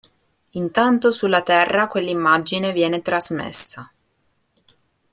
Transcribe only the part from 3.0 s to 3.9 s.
trasmessa.